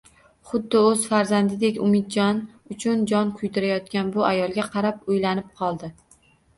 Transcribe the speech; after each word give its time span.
Xuddi 0.53 0.79
o`z 0.91 1.03
farzandidek 1.11 1.77
Umidjon 1.89 2.41
uchun 2.77 3.05
jon 3.13 3.37
kuydirayotgan 3.37 4.13
bu 4.19 4.27
ayolga 4.35 4.69
qarab 4.77 5.09
o`ylanib 5.15 5.57
qoldi 5.65 5.97